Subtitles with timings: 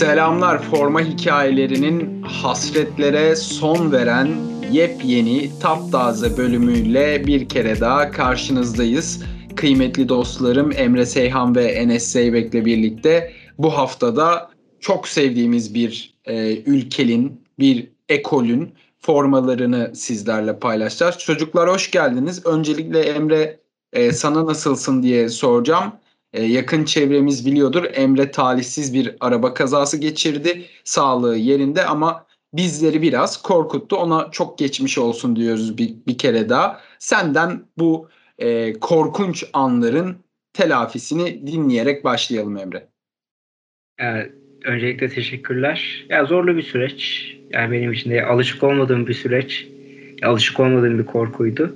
[0.00, 4.28] Selamlar forma hikayelerinin hasretlere son veren
[4.72, 9.22] yepyeni taptaze bölümüyle bir kere daha karşınızdayız.
[9.56, 17.44] Kıymetli dostlarım Emre Seyhan ve Enes Zeybek'le birlikte bu haftada çok sevdiğimiz bir e, ülkenin,
[17.58, 21.18] bir ekolün formalarını sizlerle paylaşacağız.
[21.18, 22.46] Çocuklar hoş geldiniz.
[22.46, 23.58] Öncelikle Emre
[23.92, 25.92] e, sana nasılsın diye soracağım.
[26.32, 27.84] E, yakın çevremiz biliyordur.
[27.92, 30.64] Emre talihsiz bir araba kazası geçirdi.
[30.84, 33.96] Sağlığı yerinde ama bizleri biraz korkuttu.
[33.96, 36.80] Ona çok geçmiş olsun diyoruz bir, bir kere daha.
[36.98, 40.16] Senden bu e, korkunç anların
[40.52, 42.88] telafisini dinleyerek başlayalım Emre.
[43.98, 44.32] Evet,
[44.64, 46.06] öncelikle teşekkürler.
[46.08, 47.30] Ya zorlu bir süreç.
[47.50, 49.66] Yani benim için de alışık olmadığım bir süreç.
[50.22, 51.74] Alışık olmadığım bir korkuydu.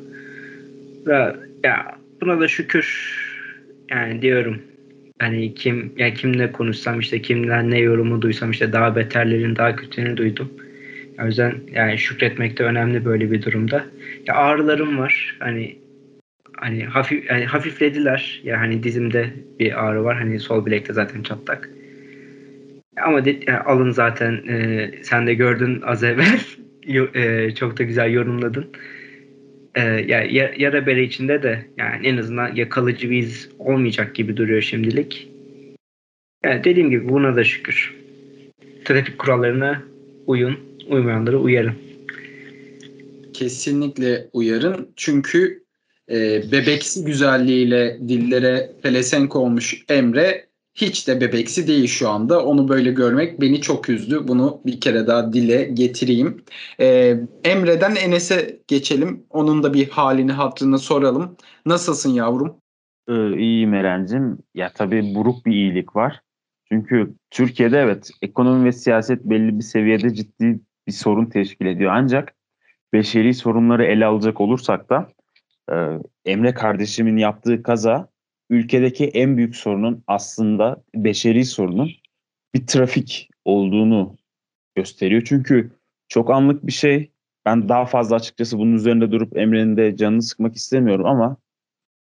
[1.07, 3.15] Ve ya buna da şükür
[3.91, 4.63] yani diyorum
[5.19, 10.17] hani kim ya kimle konuşsam işte kimden ne yorumu duysam işte daha beterlerin daha kötülerini
[10.17, 10.51] duydum.
[11.23, 13.87] O yüzden yani şükretmek de önemli böyle bir durumda.
[14.27, 15.37] Ya ağrılarım var.
[15.39, 15.79] Hani
[16.57, 18.41] hani hafif yani hafiflediler.
[18.45, 20.17] Ya hani dizimde bir ağrı var.
[20.17, 21.71] Hani sol bilekte zaten çatlak.
[23.03, 26.41] Ama de, yani alın zaten e, sen de gördün az evvel.
[27.15, 28.67] e, çok da güzel yorumladın
[29.75, 34.63] e, yani yara bere içinde de yani en azından yakalıcı bir iz olmayacak gibi duruyor
[34.63, 35.29] şimdilik.
[36.45, 37.95] Yani dediğim gibi buna da şükür.
[38.85, 39.83] Trafik kurallarına
[40.27, 40.59] uyun,
[40.89, 41.75] uymayanları uyarın.
[43.33, 44.89] Kesinlikle uyarın.
[44.97, 45.63] Çünkü
[46.11, 52.45] e, bebeksi güzelliğiyle dillere pelesenk olmuş Emre hiç de bebeksi değil şu anda.
[52.45, 54.29] Onu böyle görmek beni çok üzdü.
[54.29, 56.45] Bunu bir kere daha dile getireyim.
[56.81, 59.27] Ee, Emre'den Enes'e geçelim.
[59.31, 61.37] Onun da bir halini hatırını soralım.
[61.67, 62.57] Nasılsın yavrum?
[63.09, 64.39] Ee, iyiyim Eren'cim.
[64.55, 66.21] Ya tabii buruk bir iyilik var.
[66.69, 71.93] Çünkü Türkiye'de evet ekonomi ve siyaset belli bir seviyede ciddi bir sorun teşkil ediyor.
[71.95, 72.35] Ancak
[72.93, 75.09] beşeri sorunları ele alacak olursak da
[75.73, 75.75] e,
[76.25, 78.09] Emre kardeşimin yaptığı kaza
[78.55, 81.91] ülkedeki en büyük sorunun aslında beşeri sorunun
[82.55, 84.17] bir trafik olduğunu
[84.75, 85.23] gösteriyor.
[85.27, 85.71] Çünkü
[86.09, 87.11] çok anlık bir şey.
[87.47, 91.37] Ben daha fazla açıkçası bunun üzerinde durup Emre'nin de canını sıkmak istemiyorum ama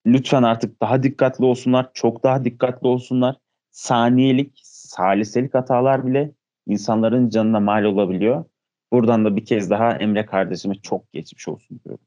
[0.08, 1.90] lütfen artık daha dikkatli olsunlar.
[1.94, 3.36] Çok daha dikkatli olsunlar.
[3.72, 6.32] Saniyelik, saliselik hatalar bile
[6.68, 8.46] insanların canına mal olabiliyor.
[8.92, 12.06] Buradan da bir kez daha Emre kardeşime çok geçmiş olsun diyorum.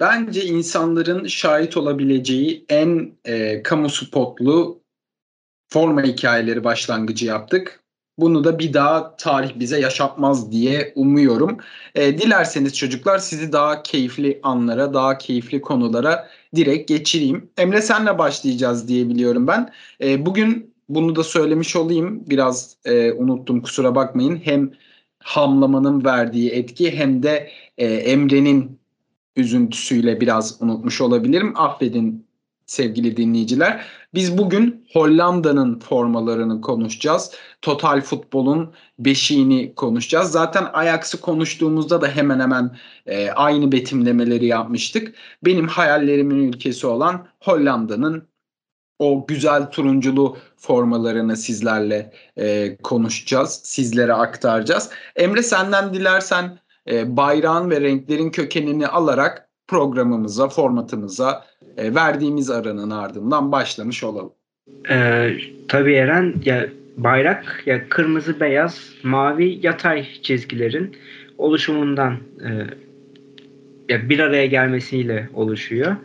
[0.00, 4.80] Bence insanların şahit olabileceği en e, kamu spotlu
[5.72, 7.80] forma hikayeleri başlangıcı yaptık.
[8.18, 11.58] Bunu da bir daha tarih bize yaşatmaz diye umuyorum.
[11.94, 17.50] E, dilerseniz çocuklar sizi daha keyifli anlara, daha keyifli konulara direkt geçireyim.
[17.58, 19.72] Emre senle başlayacağız diye biliyorum ben.
[20.02, 22.22] E, bugün bunu da söylemiş olayım.
[22.26, 24.40] Biraz e, unuttum kusura bakmayın.
[24.44, 24.72] Hem
[25.18, 28.75] hamlamanın verdiği etki hem de e, Emre'nin
[29.36, 31.52] üzüntüsüyle biraz unutmuş olabilirim.
[31.56, 32.26] Affedin
[32.66, 33.86] sevgili dinleyiciler.
[34.14, 37.32] Biz bugün Hollanda'nın formalarını konuşacağız.
[37.62, 40.30] Total Futbol'un beşiğini konuşacağız.
[40.30, 42.76] Zaten Ajax'ı konuştuğumuzda da hemen hemen
[43.06, 45.14] e, aynı betimlemeleri yapmıştık.
[45.44, 48.28] Benim hayallerimin ülkesi olan Hollanda'nın
[48.98, 53.60] o güzel turunculu formalarını sizlerle e, konuşacağız.
[53.64, 54.90] Sizlere aktaracağız.
[55.16, 56.58] Emre senden dilersen
[56.90, 61.44] e, bayrağın ve renklerin kökenini alarak programımıza, formatımıza
[61.76, 64.32] e, verdiğimiz aranın ardından başlamış olalım.
[64.90, 65.36] Ee,
[65.68, 70.96] tabii Eren ya bayrak ya kırmızı, beyaz, mavi yatay çizgilerin
[71.38, 72.50] oluşumundan e,
[73.88, 75.96] ya bir araya gelmesiyle oluşuyor.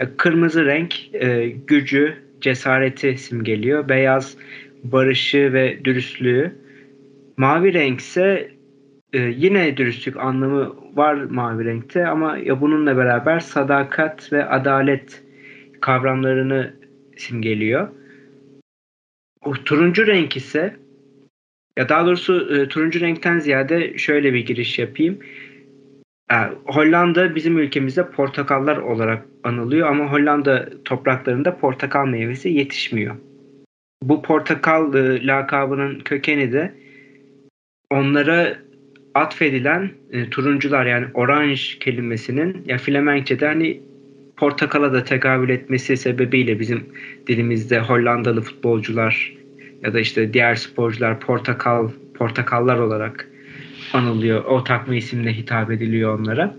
[0.00, 3.88] Ya kırmızı renk e, gücü, cesareti simgeliyor.
[3.88, 4.36] Beyaz
[4.84, 6.52] barışı ve dürüstlüğü.
[7.36, 8.50] Mavi renk ise
[9.12, 15.22] e, yine dürüstlük anlamı var mavi renkte ama ya bununla beraber sadakat ve adalet
[15.80, 16.74] kavramlarını
[17.16, 17.88] simgeliyor.
[19.44, 20.76] O turuncu renk ise
[21.78, 25.18] ya daha doğrusu e, turuncu renkten ziyade şöyle bir giriş yapayım.
[26.30, 33.16] E, Hollanda bizim ülkemizde portakallar olarak anılıyor ama Hollanda topraklarında portakal meyvesi yetişmiyor.
[34.02, 36.74] Bu portakal e, lakabının kökeni de
[37.90, 38.67] onlara
[39.18, 43.80] atfedilen e, turuncular yani oranj kelimesinin ya Flemenkçe'de hani
[44.36, 46.86] portakala da tekabül etmesi sebebiyle bizim
[47.26, 49.34] dilimizde Hollandalı futbolcular
[49.82, 53.28] ya da işte diğer sporcular portakal portakallar olarak
[53.92, 54.44] anılıyor.
[54.44, 56.56] O takma isimle hitap ediliyor onlara.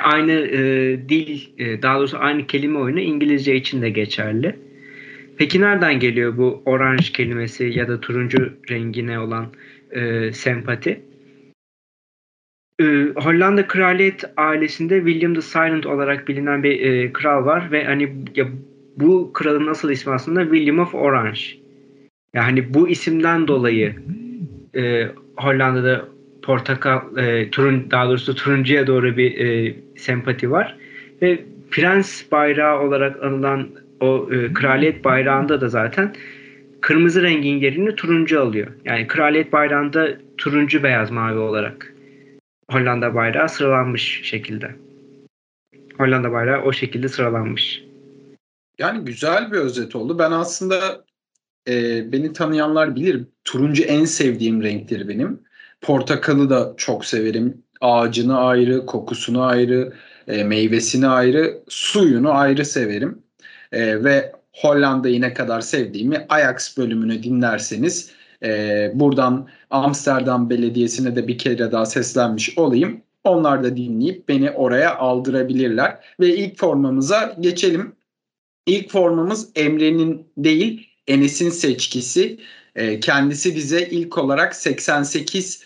[0.00, 0.60] Aynı e,
[1.08, 4.56] dil, e, daha doğrusu aynı kelime oyunu İngilizce için de geçerli.
[5.38, 9.46] Peki nereden geliyor bu oranj kelimesi ya da turuncu rengine olan
[9.90, 11.00] e, sempati?
[12.82, 18.12] E, Hollanda kraliyet ailesinde William the Silent olarak bilinen bir e, kral var ve hani
[18.36, 18.46] ya
[18.96, 21.40] bu kralın asıl ismi aslında William of Orange.
[22.34, 23.94] Yani bu isimden dolayı
[24.76, 26.04] e, Hollanda'da
[26.42, 30.76] portakal e, turun daha doğrusu turuncuya doğru bir e, sempati var
[31.22, 31.38] ve
[31.70, 33.68] prens bayrağı olarak anılan
[34.00, 36.12] o e, kraliyet bayrağında da zaten
[36.80, 38.68] kırmızı rengin yerini turuncu alıyor.
[38.84, 40.08] Yani kraliyet bayrağında
[40.38, 41.91] turuncu beyaz mavi olarak
[42.70, 44.76] Hollanda bayrağı sıralanmış şekilde.
[45.98, 47.84] Hollanda bayrağı o şekilde sıralanmış.
[48.78, 50.18] Yani güzel bir özet oldu.
[50.18, 51.04] Ben aslında
[51.68, 53.24] e, beni tanıyanlar bilir.
[53.44, 55.40] Turuncu en sevdiğim renktir benim.
[55.80, 57.62] Portakalı da çok severim.
[57.80, 59.92] Ağacını ayrı, kokusunu ayrı,
[60.28, 63.22] e, meyvesini ayrı, suyunu ayrı severim.
[63.72, 68.10] E, ve Hollanda'yı ne kadar sevdiğimi Ajax bölümünü dinlerseniz
[68.42, 73.00] e, buradan Amsterdam Belediyesi'ne de bir kere daha seslenmiş olayım.
[73.24, 75.98] Onlar da dinleyip beni oraya aldırabilirler.
[76.20, 77.96] Ve ilk formamıza geçelim.
[78.66, 82.38] İlk formamız Emre'nin değil Enes'in seçkisi.
[82.76, 85.64] E, kendisi bize ilk olarak 88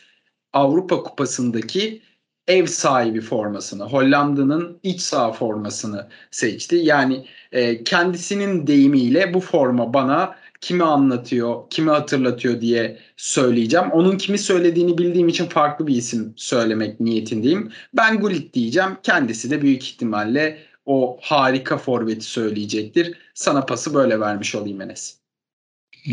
[0.52, 2.02] Avrupa Kupası'ndaki
[2.48, 6.76] ev sahibi formasını, Hollanda'nın iç saha formasını seçti.
[6.76, 13.90] Yani e, kendisinin deyimiyle bu forma bana kimi anlatıyor, kimi hatırlatıyor diye söyleyeceğim.
[13.90, 17.72] Onun kimi söylediğini bildiğim için farklı bir isim söylemek niyetindeyim.
[17.94, 18.90] Ben Gullit diyeceğim.
[19.02, 23.18] Kendisi de büyük ihtimalle o harika forveti söyleyecektir.
[23.34, 25.20] Sana pası böyle vermiş olayım Enes.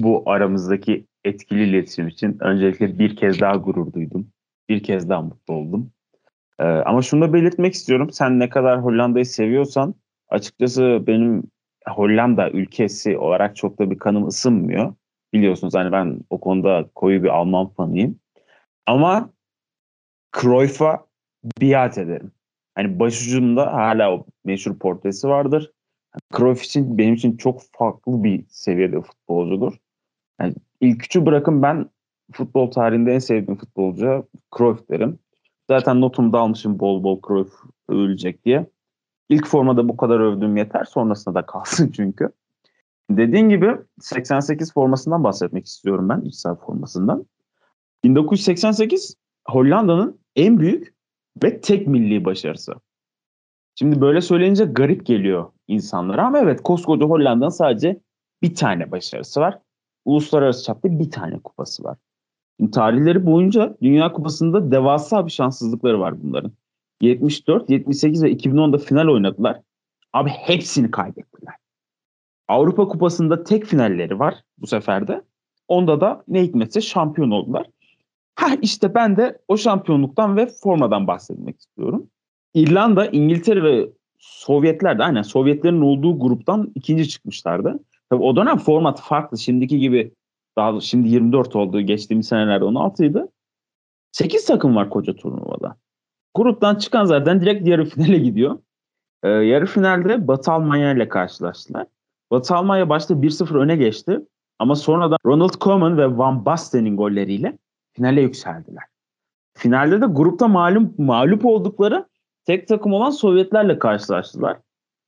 [0.02, 4.28] Bu aramızdaki etkili iletişim için öncelikle bir kez daha gurur duydum.
[4.70, 5.92] Bir kez daha mutlu oldum.
[6.60, 8.10] Ee, ama şunu da belirtmek istiyorum.
[8.12, 9.96] Sen ne kadar Hollanda'yı seviyorsan
[10.30, 11.44] açıkçası benim
[11.90, 14.94] Hollanda ülkesi olarak çok da bir kanım ısınmıyor.
[15.34, 18.20] Biliyorsunuz hani ben o konuda koyu bir Alman fanıyım.
[18.86, 19.30] Ama
[20.42, 21.06] Cruyff'a
[21.62, 22.32] biat ederim.
[22.76, 25.72] Hani başucumda hala o meşhur portresi vardır.
[26.38, 29.74] Cruyff için benim için çok farklı bir seviyede futbolcudur.
[30.42, 31.90] Yani ilk üçü bırakın ben
[32.32, 34.28] futbol tarihinde en sevdiğim futbolcu
[34.58, 35.20] Cruyff derim.
[35.70, 37.54] Zaten notumda almışım bol bol Cruyff
[37.90, 38.66] övülecek diye.
[39.34, 40.84] İlk formada bu kadar övdüğüm yeter.
[40.84, 42.30] Sonrasında da kalsın çünkü.
[43.12, 46.22] Dediğin gibi 88 formasından bahsetmek istiyorum ben.
[46.22, 47.26] İç saha formasından.
[48.04, 49.16] 1988
[49.48, 50.94] Hollanda'nın en büyük
[51.44, 52.74] ve tek milli başarısı.
[53.76, 58.00] Şimdi böyle söyleyince garip geliyor insanlara ama evet koskoca Hollanda'nın sadece
[58.42, 59.60] bir tane başarısı var.
[60.06, 61.98] Uluslararası çapta bir tane kupası var.
[62.60, 66.52] Şimdi tarihleri boyunca Dünya Kupası'nda devasa bir şanssızlıkları var bunların.
[67.02, 69.62] 74, 78 ve 2010'da final oynadılar.
[70.14, 71.56] Abi hepsini kaybettiler.
[72.48, 75.22] Avrupa Kupası'nda tek finalleri var bu seferde.
[75.68, 77.66] Onda da ne hikmetse şampiyon oldular.
[78.36, 82.08] Ha işte ben de o şampiyonluktan ve formadan bahsetmek istiyorum.
[82.54, 87.80] İrlanda, İngiltere ve Sovyetler de aynen Sovyetlerin olduğu gruptan ikinci çıkmışlardı.
[88.10, 89.38] Tabii o dönem format farklı.
[89.38, 90.12] Şimdiki gibi
[90.58, 91.82] daha şimdi 24 oldu.
[91.82, 93.24] Geçtiğimiz senelerde 16 idi.
[94.12, 95.76] 8 takım var koca turnuvada.
[96.36, 98.60] Gruptan çıkan zaten direkt yarı finale gidiyor.
[99.24, 101.88] Ee, yarı finalde Batı Almanya ile karşılaştılar.
[102.32, 104.20] Batı Almanya başta 1-0 öne geçti.
[104.60, 107.58] Ama sonradan Ronald Koeman ve Van Basten'in golleriyle
[107.94, 108.84] finale yükseldiler.
[109.58, 112.06] Finalde de grupta malum mağlup oldukları
[112.46, 114.58] tek takım olan Sovyetlerle karşılaştılar.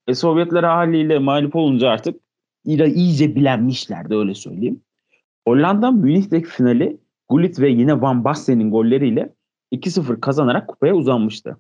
[0.08, 2.22] E Sovyetler haliyle mağlup olunca artık
[2.66, 4.82] iyice bilenmişlerdi öyle söyleyeyim.
[5.48, 6.98] Hollanda Münih'teki finali
[7.30, 9.35] Gullit ve yine Van Basten'in golleriyle
[9.72, 11.58] 2-0 kazanarak kupaya uzanmıştı.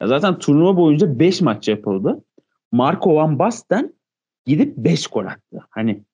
[0.00, 2.24] Ya zaten turnuva boyunca 5 maç yapıldı.
[2.72, 3.94] Marco Van Basten
[4.46, 5.66] gidip 5 gol attı.
[5.70, 6.04] Hani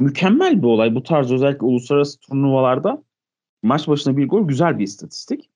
[0.00, 0.94] mükemmel bir olay.
[0.94, 3.02] Bu tarz özellikle uluslararası turnuvalarda
[3.62, 5.50] maç başına bir gol güzel bir istatistik.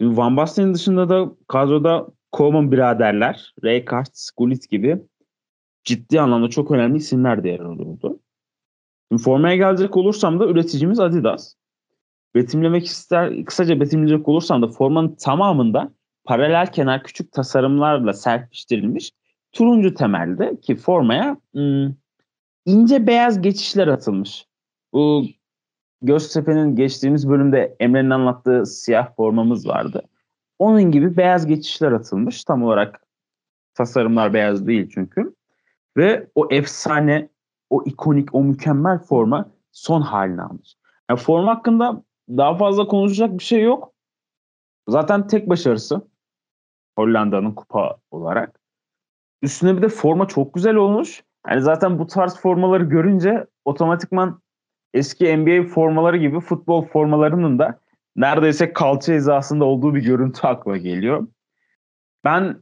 [0.00, 5.02] Şimdi Van Basten'in dışında da kadroda Koeman biraderler, Rijkaard, Gullit gibi
[5.84, 8.20] ciddi anlamda çok önemli isimler de yer alıyordu.
[9.12, 11.54] Şimdi formaya gelecek olursam da üreticimiz Adidas.
[12.34, 15.92] Betimlemek ister, kısaca betimleyecek olursam da formanın tamamında
[16.24, 19.10] paralel kenar küçük tasarımlarla serpiştirilmiş
[19.52, 21.96] turuncu temelde ki formaya ım,
[22.66, 24.46] ince beyaz geçişler atılmış.
[24.92, 25.24] Bu
[26.02, 30.02] Göztepe'nin geçtiğimiz bölümde Emre'nin anlattığı siyah formamız vardı.
[30.58, 32.44] Onun gibi beyaz geçişler atılmış.
[32.44, 33.06] Tam olarak
[33.74, 35.34] tasarımlar beyaz değil çünkü.
[35.96, 37.28] Ve o efsane,
[37.70, 40.74] o ikonik, o mükemmel forma son halini almış.
[41.10, 42.02] Yani forma hakkında
[42.36, 43.92] daha fazla konuşacak bir şey yok.
[44.88, 46.08] Zaten tek başarısı
[46.98, 48.60] Hollanda'nın kupa olarak.
[49.42, 54.40] Üstüne bir de forma çok güzel olmuş Yani zaten bu tarz formaları görünce otomatikman
[54.94, 57.80] eski NBA formaları gibi futbol formalarının da
[58.16, 61.28] neredeyse kalça hizasında olduğu bir görüntü akla geliyor.
[62.24, 62.60] Ben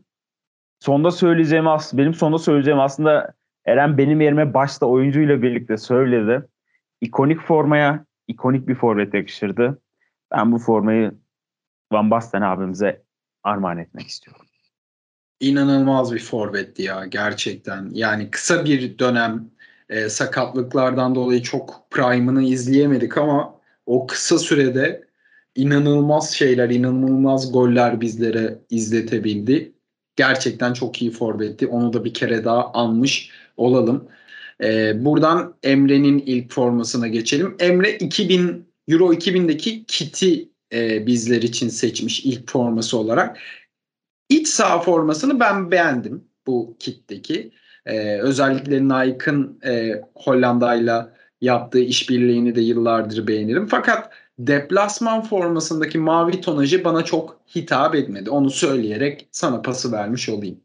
[0.80, 3.34] sonda söyleyeceğim benim sonda söyleyeceğim aslında
[3.64, 6.48] Eren benim yerime başta oyuncuyla birlikte söyledi.
[7.00, 9.82] İkonik formaya ikonik bir forvet yakışırdı.
[10.30, 11.12] Ben bu formayı
[11.92, 13.02] Van Basten abimize
[13.42, 14.44] armağan etmek istiyorum.
[15.40, 17.90] İnanılmaz bir forvetti ya gerçekten.
[17.92, 19.50] Yani kısa bir dönem
[19.88, 23.54] e, sakatlıklardan dolayı çok prime'ını izleyemedik ama
[23.86, 25.08] o kısa sürede
[25.54, 29.72] inanılmaz şeyler, inanılmaz goller bizlere izletebildi.
[30.16, 31.66] Gerçekten çok iyi forvetti.
[31.66, 34.08] Onu da bir kere daha almış olalım.
[34.62, 37.56] Ee, buradan Emre'nin ilk formasına geçelim.
[37.60, 43.38] Emre 2000 Euro 2000'deki kiti e, bizler için seçmiş ilk forması olarak.
[44.28, 47.52] İç saha formasını ben beğendim bu kitteki.
[47.86, 53.66] Ee, özellikle Nike'ın e, Hollanda'yla yaptığı işbirliğini de yıllardır beğenirim.
[53.66, 58.30] Fakat deplasman formasındaki mavi tonajı bana çok hitap etmedi.
[58.30, 60.60] Onu söyleyerek sana pası vermiş olayım.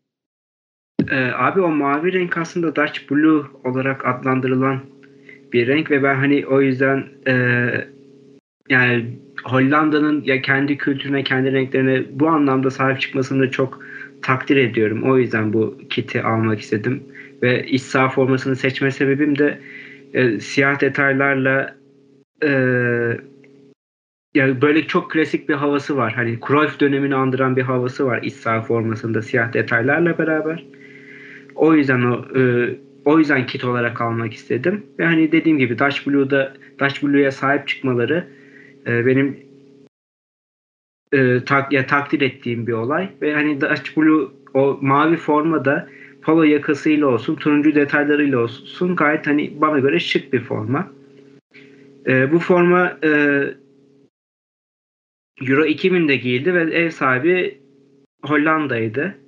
[1.12, 4.80] Ee, abi o mavi renk aslında Dutch Blue olarak adlandırılan
[5.54, 7.34] bir renk ve ben hani o yüzden e,
[8.70, 9.06] yani
[9.44, 13.80] Hollanda'nın ya kendi kültürüne, kendi renklerine bu anlamda sahip çıkmasını çok
[14.22, 15.04] takdir ediyorum.
[15.04, 17.04] O yüzden bu kiti almak istedim.
[17.42, 19.60] Ve iç saha formasını seçme sebebim de
[20.14, 21.76] e, siyah detaylarla
[22.44, 22.50] e,
[24.34, 26.14] yani böyle çok klasik bir havası var.
[26.14, 30.66] Hani Cruyff dönemini andıran bir havası var iç saha formasında siyah detaylarla beraber.
[31.56, 32.70] O yüzden o e,
[33.06, 34.86] o yüzden kit olarak almak istedim.
[35.00, 38.28] Ve hani dediğim gibi Dutch Blue'da Dutch Blue'ya sahip çıkmaları
[38.88, 39.38] e, benim
[41.14, 43.10] e, tak, ya, takdir ettiğim bir olay.
[43.22, 45.90] Ve hani Dutch Blue o mavi formada
[46.22, 50.92] polo yakasıyla olsun, turuncu detaylarıyla olsun gayet hani bana göre şık bir forma.
[52.08, 53.10] E, bu forma e,
[55.42, 57.58] Euro 2000'de giyildi ve ev sahibi
[58.24, 59.23] Hollanda'ydı.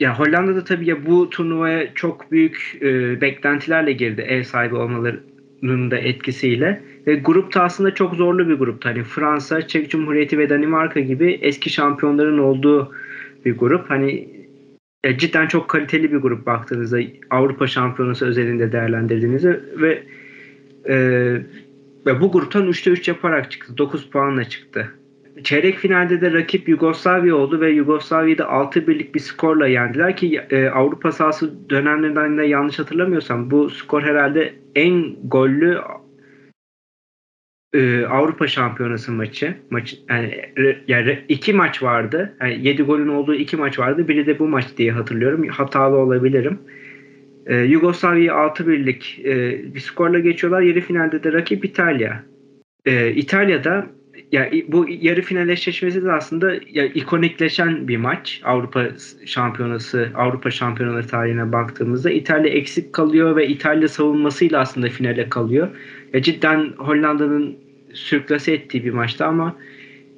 [0.00, 5.96] Ya Hollanda'da tabii ya bu turnuvaya çok büyük e, beklentilerle girdi ev sahibi olmalarının da
[5.96, 6.82] etkisiyle.
[7.06, 8.88] Ve grupta aslında çok zorlu bir gruptu.
[8.88, 12.92] Hani Fransa, Çek Cumhuriyeti ve Danimarka gibi eski şampiyonların olduğu
[13.44, 13.90] bir grup.
[13.90, 14.28] Hani
[15.06, 16.98] ya cidden çok kaliteli bir grup baktığınızda
[17.30, 20.02] Avrupa Şampiyonası özelinde değerlendirdiğinizde ve
[20.88, 20.96] e,
[22.06, 23.78] ve bu gruptan 3'te 3 yaparak çıktı.
[23.78, 24.97] 9 puanla çıktı.
[25.44, 30.40] Çeyrek finalde de rakip Yugoslavya oldu ve Yugoslavya'yı da 6 birlik bir skorla yendiler ki
[30.50, 35.80] e, Avrupa sahası dönemlerinden de yanlış hatırlamıyorsam bu skor herhalde en gollü
[37.74, 39.54] e, Avrupa Şampiyonası maçı.
[39.70, 40.52] Maç yani,
[40.88, 42.36] yani iki maç vardı.
[42.40, 44.08] Yani 7 golün olduğu iki maç vardı.
[44.08, 45.48] Biri de bu maç diye hatırlıyorum.
[45.48, 46.58] Hatalı olabilirim.
[47.46, 49.34] E, Yugoslavya'yı 6-1'lik e,
[49.74, 50.60] bir skorla geçiyorlar.
[50.60, 52.24] Yarı finalde de rakip İtalya.
[52.86, 53.97] E, İtalya'da
[54.32, 58.40] ya bu yarı final eşleşmesi de aslında ya ikonikleşen bir maç.
[58.44, 58.86] Avrupa
[59.26, 65.68] Şampiyonası, Avrupa Şampiyonaları tarihine baktığımızda İtalya eksik kalıyor ve İtalya savunmasıyla aslında finale kalıyor.
[66.12, 67.56] Ya cidden Hollanda'nın
[67.92, 69.56] sürklase ettiği bir maçtı ama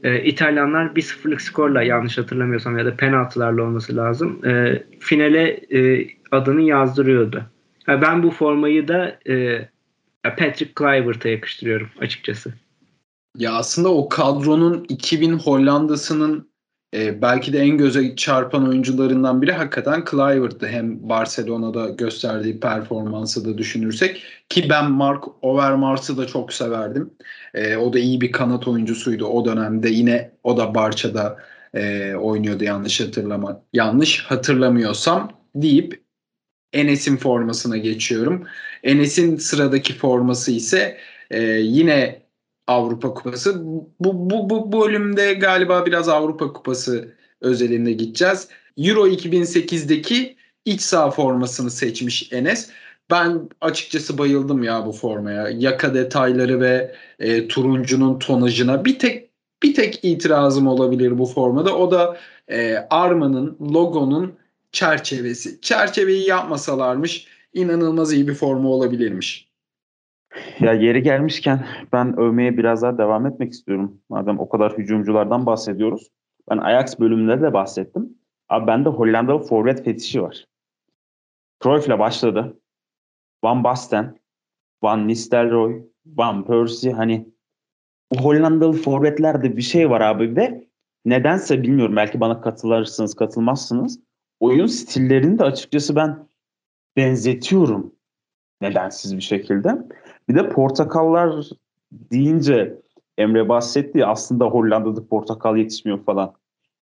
[0.02, 4.46] e, İtalyanlar 1-0'lık skorla yanlış hatırlamıyorsam ya da penaltılarla olması lazım.
[4.46, 7.42] E, finale e, adını yazdırıyordu.
[7.88, 9.68] Yani ben bu formayı da e,
[10.22, 12.54] Patrick Kluivert'a yakıştırıyorum açıkçası.
[13.38, 16.50] Ya aslında o kadronun 2000 Hollanda'sının
[16.94, 20.68] e, belki de en göze çarpan oyuncularından biri hakikaten Kluivert'tı.
[20.68, 27.14] Hem Barcelona'da gösterdiği performansı da düşünürsek ki ben Mark Overmars'ı da çok severdim.
[27.54, 29.88] E, o da iyi bir kanat oyuncusuydu o dönemde.
[29.88, 31.38] Yine o da Barça'da
[31.74, 36.02] e, oynuyordu yanlış hatırlama yanlış hatırlamıyorsam deyip
[36.72, 38.46] Enes'in formasına geçiyorum.
[38.82, 40.98] Enes'in sıradaki forması ise
[41.30, 42.22] e, yine
[42.70, 43.62] Avrupa Kupası.
[43.64, 48.48] Bu, bu, bu bölümde galiba biraz Avrupa Kupası özelinde gideceğiz.
[48.76, 52.70] Euro 2008'deki iç saha formasını seçmiş Enes.
[53.10, 55.48] Ben açıkçası bayıldım ya bu formaya.
[55.48, 59.30] Yaka detayları ve e, turuncunun tonajına bir tek
[59.62, 61.76] bir tek itirazım olabilir bu formada.
[61.76, 64.34] O da e, armanın, logonun
[64.72, 65.60] çerçevesi.
[65.60, 69.49] Çerçeveyi yapmasalarmış inanılmaz iyi bir forma olabilirmiş.
[70.60, 74.00] Ya yeri gelmişken ben övmeye biraz daha devam etmek istiyorum.
[74.08, 76.10] Madem o kadar hücumculardan bahsediyoruz.
[76.50, 78.18] Ben Ajax bölümünde de bahsettim.
[78.48, 80.46] Abi bende Hollandalı forvet fetişi var.
[81.62, 82.60] Cruyff'la başladı.
[83.44, 84.18] Van Basten,
[84.82, 87.28] Van Nistelrooy, Van Persie hani
[88.12, 90.68] bu Hollandalı forvetlerde bir şey var abi ve
[91.04, 94.00] nedense bilmiyorum belki bana katılırsınız katılmazsınız.
[94.40, 96.28] Oyun stillerini de açıkçası ben
[96.96, 97.99] benzetiyorum
[98.60, 99.78] nedensiz bir şekilde.
[100.28, 101.50] Bir de portakallar
[101.92, 102.78] deyince
[103.18, 106.34] Emre bahsetti aslında Hollanda'da portakal yetişmiyor falan.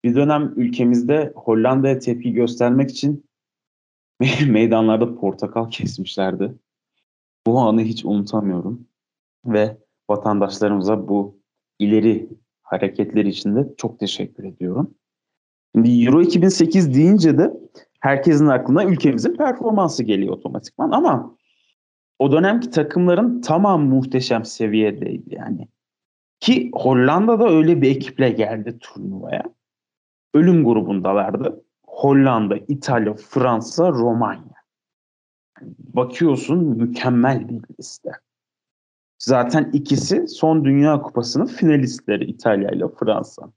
[0.04, 3.26] Bir dönem ülkemizde Hollanda'ya tepki göstermek için
[4.48, 6.56] meydanlarda portakal kesmişlerdi.
[7.48, 8.88] Bu anı hiç unutamıyorum.
[9.46, 9.78] Ve
[10.10, 11.38] vatandaşlarımıza bu
[11.80, 12.30] ileri
[12.64, 14.94] hareketleri için de çok teşekkür ediyorum.
[15.76, 17.54] Şimdi Euro 2008 deyince de
[18.00, 21.36] herkesin aklına ülkemizin performansı geliyor otomatikman ama
[22.24, 25.68] o dönemki takımların tamam muhteşem seviyedeydi yani.
[26.40, 29.44] Ki Hollanda'da öyle bir ekiple geldi turnuvaya.
[30.34, 31.64] Ölüm grubundalardı.
[31.88, 34.54] Hollanda, İtalya, Fransa, Romanya.
[35.80, 38.12] Bakıyorsun mükemmel bir liste.
[39.20, 43.52] Zaten ikisi son Dünya Kupası'nın finalistleri İtalya ile Fransa.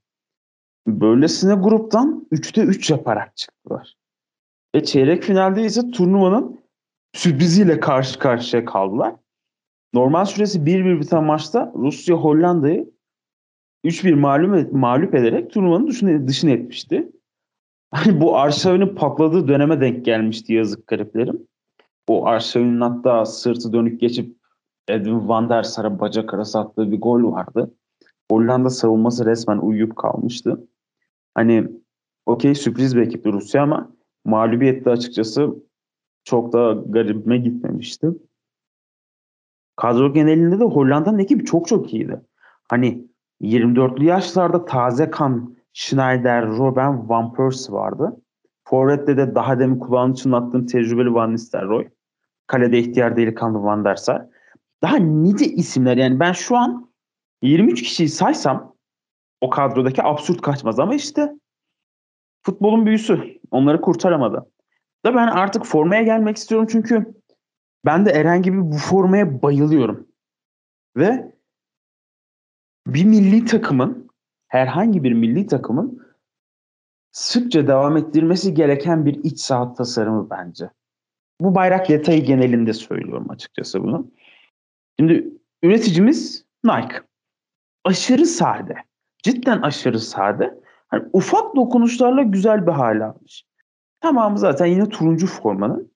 [0.87, 3.95] Böylesine gruptan 3'te 3 yaparak çıktılar.
[4.75, 6.66] Ve çeyrek finalde ise turnuvanın
[7.13, 9.15] sürpriziyle karşı karşıya kaldılar.
[9.93, 12.89] Normal süresi 1-1 biten maçta Rusya Hollanda'yı
[13.85, 17.11] 3-1 mağlup, mağlup ederek turnuvanın dışına, dışına etmişti.
[17.91, 21.47] Hani bu Arşav'ın patladığı döneme denk gelmişti yazık gariplerim.
[22.07, 24.37] O Arşav'ın hatta sırtı dönük geçip
[24.87, 27.71] Edwin van der Sar'a bacak arası attığı bir gol vardı.
[28.31, 30.67] Hollanda savunması resmen uyuyup kalmıştı.
[31.35, 31.67] Hani
[32.25, 33.91] okey sürpriz bir ekipti Rusya ama
[34.25, 35.55] mağlubiyette açıkçası
[36.27, 38.07] çok da garibime gitmemişti.
[39.75, 42.21] Kadro genelinde de Hollanda'nın ekibi çok çok iyiydi.
[42.69, 43.07] Hani
[43.41, 48.21] 24'lü yaşlarda taze kan Schneider, Robben, Van Persie vardı.
[48.63, 51.87] Forvet'te de daha demin kulağını çınlattığım tecrübeli Van Nistelrooy.
[52.47, 54.25] Kalede ihtiyar delikanlı Van der Sar.
[54.81, 56.91] Daha nice isimler yani ben şu an
[57.41, 58.75] 23 kişiyi saysam
[59.41, 61.33] o kadrodaki absürt kaçmaz ama işte
[62.41, 64.45] futbolun büyüsü onları kurtaramadı.
[65.07, 67.13] Da ben artık formaya gelmek istiyorum çünkü
[67.85, 70.07] ben de Eren gibi bu formaya bayılıyorum.
[70.97, 71.35] Ve
[72.87, 74.09] bir milli takımın
[74.47, 76.07] herhangi bir milli takımın
[77.11, 80.69] sıkça devam ettirmesi gereken bir iç saha tasarımı bence.
[81.41, 84.11] Bu bayrak detayı genelinde söylüyorum açıkçası bunu.
[84.99, 87.01] Şimdi üreticimiz Nike.
[87.83, 88.75] Aşırı sade.
[89.23, 90.59] Cidden aşırı sade.
[90.87, 93.47] Hani ufak dokunuşlarla güzel bir hal almış.
[94.01, 95.91] Tamamı zaten yine turuncu formanın.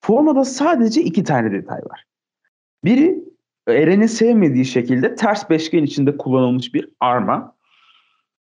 [0.00, 2.04] Formada sadece iki tane detay var.
[2.84, 3.24] Biri
[3.68, 7.56] Eren'in sevmediği şekilde ters beşgen içinde kullanılmış bir arma.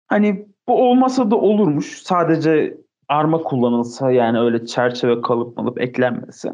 [0.07, 2.03] Hani bu olmasa da olurmuş.
[2.03, 2.77] Sadece
[3.09, 6.53] arma kullanılsa yani öyle çerçeve kalıp alıp eklenmesi.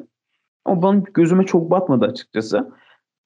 [0.64, 2.72] Ama benim gözüme çok batmadı açıkçası.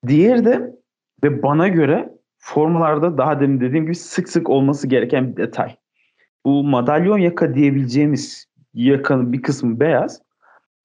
[0.07, 0.77] Diğeri de
[1.25, 5.77] ve bana göre formalarda daha demin dediğim gibi sık sık olması gereken bir detay.
[6.45, 10.23] Bu madalyon yaka diyebileceğimiz yakanın bir kısmı beyaz.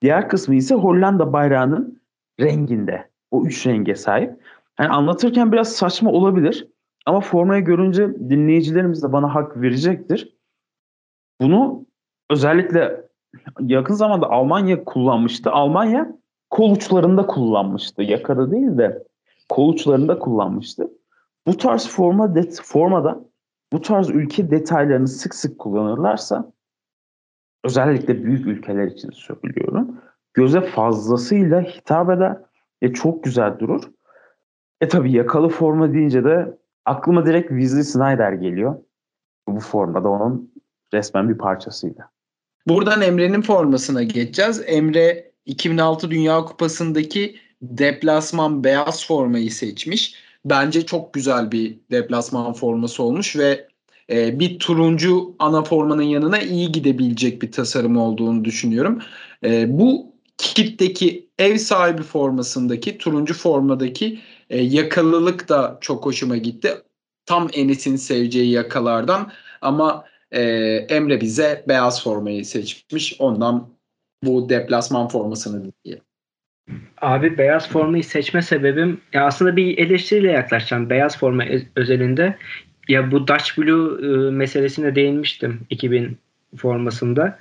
[0.02, 2.02] Diğer kısmı ise Hollanda bayrağının
[2.40, 3.10] renginde.
[3.32, 4.42] O üç renge sahip.
[4.80, 6.68] Yani anlatırken biraz saçma olabilir.
[7.06, 10.38] Ama formayı görünce dinleyicilerimiz de bana hak verecektir.
[11.42, 11.86] Bunu
[12.30, 13.02] özellikle
[13.62, 15.52] yakın zamanda Almanya kullanmıştı.
[15.52, 16.18] Almanya
[16.50, 18.04] kol uçlarında kullanmıştı.
[18.04, 19.04] Yakada değil de
[19.50, 20.90] kol uçlarında kullanmıştı.
[21.48, 23.20] Bu tarz forma det formada
[23.74, 26.52] bu tarz ülke detaylarını sık sık kullanırlarsa
[27.64, 30.02] özellikle büyük ülkeler için söylüyorum.
[30.34, 32.38] Göze fazlasıyla hitap eder
[32.84, 33.84] ve çok güzel durur.
[34.82, 38.76] E tabi yakalı forma deyince de aklıma direkt Weasley Snyder geliyor.
[39.48, 40.54] Bu formada onun
[40.94, 42.10] resmen bir parçasıydı.
[42.68, 44.64] Buradan Emre'nin formasına geçeceğiz.
[44.66, 50.16] Emre 2006 Dünya Kupası'ndaki deplasman beyaz formayı seçmiş.
[50.46, 53.68] Bence çok güzel bir deplasman forması olmuş ve
[54.12, 59.00] e, bir turuncu ana formanın yanına iyi gidebilecek bir tasarım olduğunu düşünüyorum.
[59.44, 66.70] E, bu kitteki ev sahibi formasındaki turuncu formadaki e, yakalılık da çok hoşuma gitti.
[67.26, 70.42] Tam Enes'in seveceği yakalardan ama e,
[70.90, 73.16] Emre bize beyaz formayı seçmiş.
[73.20, 73.70] Ondan
[74.24, 76.02] bu deplasman formasını diye.
[77.02, 81.44] Abi beyaz formayı seçme sebebim ya aslında bir eleştiriyle yaklaşacağım beyaz forma
[81.76, 82.38] özelinde.
[82.88, 86.18] Ya bu Dutch Blue e, meselesine değinmiştim 2000
[86.58, 87.40] formasında.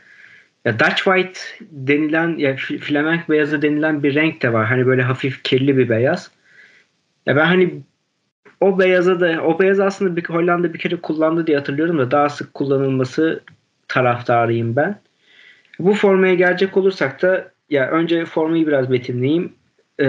[0.64, 4.66] Ya Dutch White denilen ya flamenk beyazı denilen bir renk de var.
[4.66, 6.30] Hani böyle hafif kirli bir beyaz.
[7.26, 7.82] Ya ben hani
[8.61, 12.28] o beyaza da o beyaz aslında bir Hollanda bir kere kullandı diye hatırlıyorum da daha
[12.28, 13.40] sık kullanılması
[13.88, 15.00] taraftarıyım ben.
[15.78, 19.52] Bu formaya gelecek olursak da ya önce formayı biraz betimleyeyim.
[20.00, 20.06] Ee,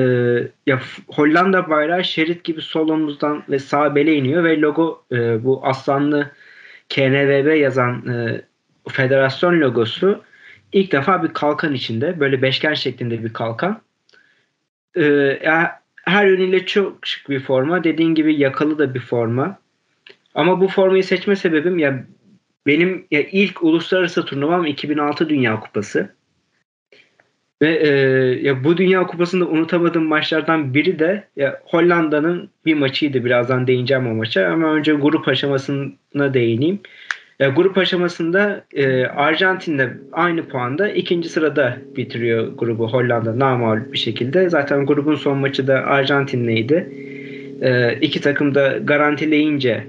[0.65, 5.65] ya Hollanda bayrağı şerit gibi sol omuzdan ve sağ bele iniyor ve logo e, bu
[5.65, 6.31] aslanlı
[6.89, 8.41] KNVB yazan e,
[8.89, 10.23] federasyon logosu
[10.71, 13.81] ilk defa bir kalkan içinde böyle beşgen şeklinde bir kalkan.
[14.97, 15.39] Ee,
[16.05, 17.83] her yönüyle çok şık bir forma.
[17.83, 19.59] Dediğin gibi yakalı da bir forma.
[20.35, 22.03] Ama bu formayı seçme sebebim ya
[22.67, 26.15] benim ya ilk uluslararası turnuvam 2006 Dünya Kupası.
[27.61, 27.89] Ve e,
[28.47, 33.25] ya bu Dünya Kupası'nda unutamadığım maçlardan biri de ya Hollanda'nın bir maçıydı.
[33.25, 36.79] Birazdan değineceğim o maça ama önce grup aşamasına değineyim.
[37.39, 44.49] Ya, grup aşamasında e, Arjantin'de aynı puanda ikinci sırada bitiriyor grubu Hollanda namal bir şekilde.
[44.49, 46.89] Zaten grubun son maçı da Arjantin'leydi.
[47.61, 49.87] E, iki takım da garantileyince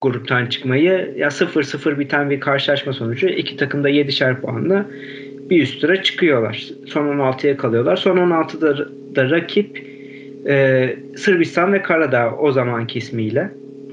[0.00, 4.86] gruptan çıkmayı ya 0-0 biten bir karşılaşma sonucu iki takım da 7'şer puanla
[5.50, 6.68] bir üst tura çıkıyorlar.
[6.86, 7.96] Son 16'ya kalıyorlar.
[7.96, 9.84] Son 16'da da rakip
[10.46, 13.50] e, Sırbistan ve Karadağ o zamanki ismiyle.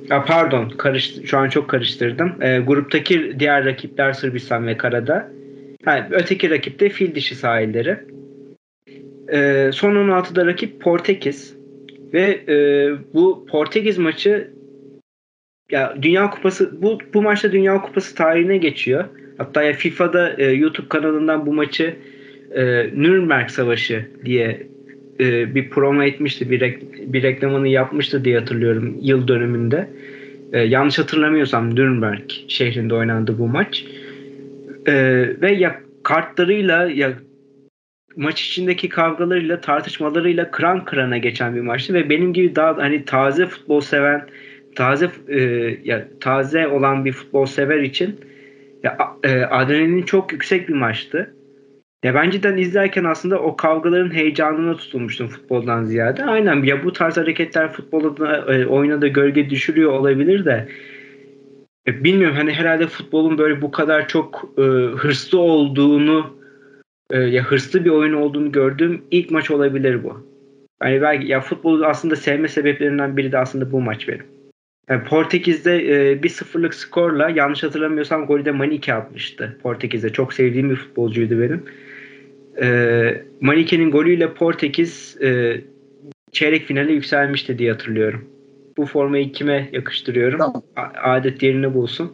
[0.09, 2.43] Ya pardon, karış, şu an çok karıştırdım.
[2.43, 5.31] E, gruptaki diğer rakipler Sırbistan ve Karadağ.
[5.85, 7.97] Yani öteki rakip de fil dişi sahilleri.
[9.31, 11.55] E, son 16'da rakip Portekiz.
[12.13, 12.55] Ve e,
[13.13, 14.51] bu Portekiz maçı
[15.71, 19.05] ya Dünya Kupası bu bu maçta Dünya Kupası tarihine geçiyor.
[19.37, 21.95] Hatta ya FIFA'da e, YouTube kanalından bu maçı
[22.55, 22.63] e,
[22.95, 24.67] Nürnberg Savaşı diye
[25.19, 29.89] e, bir promo etmişti, bir, rek- bir reklamını yapmıştı diye hatırlıyorum yıl dönümünde.
[30.53, 33.85] E, yanlış hatırlamıyorsam Nürnberg şehrinde oynandı bu maç.
[34.87, 34.93] E,
[35.41, 37.13] ve ya kartlarıyla ya
[38.15, 43.45] maç içindeki kavgalarıyla tartışmalarıyla kran kırana geçen bir maçtı ve benim gibi daha hani taze
[43.45, 44.27] futbol seven
[44.75, 45.39] taze e,
[45.83, 48.19] ya taze olan bir futbol sever için
[48.85, 51.35] ya e, adrenalin çok yüksek bir maçtı.
[52.03, 56.25] Ya ben cidden izlerken aslında o kavgaların heyecanına tutulmuştum futboldan ziyade.
[56.25, 60.67] Aynen ya bu tarz hareketler futbolda e, oyuna da gölge düşürüyor olabilir de
[61.87, 64.61] e, bilmiyorum hani herhalde futbolun böyle bu kadar çok e,
[64.97, 66.35] hırslı olduğunu
[67.09, 70.27] e, ya hırslı bir oyun olduğunu gördüğüm ilk maç olabilir bu.
[70.83, 74.34] Yani belki ya futbolu aslında sevme sebeplerinden biri de aslında bu maç benim.
[74.89, 80.09] Yani Portekiz'de e, bir sıfırlık skorla yanlış hatırlamıyorsam golü de Manike atmıştı Portekiz'de.
[80.09, 81.63] Çok sevdiğim bir futbolcuydu benim.
[82.61, 85.61] E, Manike'nin golüyle Portekiz e,
[86.31, 88.25] çeyrek finale yükselmişti diye hatırlıyorum.
[88.77, 90.39] Bu formayı kime yakıştırıyorum?
[90.39, 90.63] Tamam.
[91.03, 92.11] Adet yerini bulsun.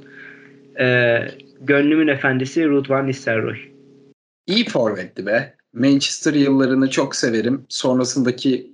[0.80, 1.18] E,
[1.62, 3.58] gönlümün efendisi Ruud van Nistelrooy.
[4.48, 5.54] İyi forvetti be.
[5.74, 7.66] Manchester yıllarını çok severim.
[7.70, 8.72] Sonrasındaki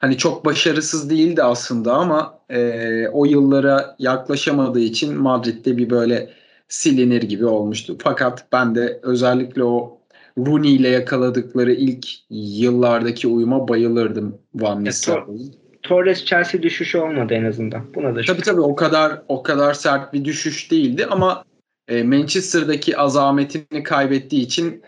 [0.00, 6.30] hani çok başarısız değildi aslında ama e, o yıllara yaklaşamadığı için Madrid'de bir böyle
[6.68, 7.96] silinir gibi olmuştu.
[8.02, 9.98] Fakat ben de özellikle o
[10.38, 15.54] Rooney ile yakaladıkları ilk yıllardaki uyuma bayılırdım Van Nistelrooy'un.
[15.82, 17.94] Torres Chelsea düşüşü olmadı en azından.
[17.94, 21.44] Buna da tabii tabii o kadar o kadar sert bir düşüş değildi ama
[21.88, 24.82] e, Manchester'daki azametini kaybettiği için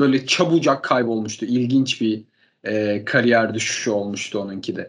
[0.00, 1.46] böyle çabucak kaybolmuştu.
[1.46, 2.24] İlginç bir
[2.64, 4.88] e, kariyer düşüşü olmuştu onunki de.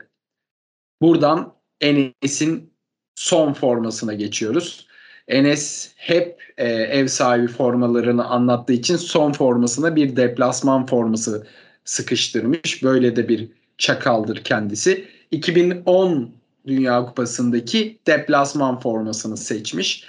[1.02, 2.74] Buradan Enes'in
[3.16, 4.88] son formasına geçiyoruz.
[5.28, 11.48] Enes hep e, ev sahibi formalarını anlattığı için son formasına bir deplasman forması
[11.86, 12.84] sıkıştırmış.
[12.84, 15.08] Böyle de bir çakaldır kendisi.
[15.32, 16.32] 2010
[16.68, 20.04] Dünya Kupası'ndaki deplasman formasını seçmiş.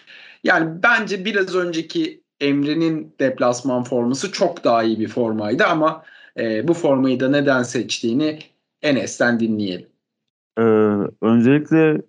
[0.45, 6.05] Yani bence biraz önceki Emre'nin deplasman forması çok daha iyi bir formaydı ama
[6.39, 8.39] e, bu formayı da neden seçtiğini
[8.83, 9.87] Enes'ten dinleyelim.
[10.59, 10.63] Ee,
[11.23, 12.03] öncelikle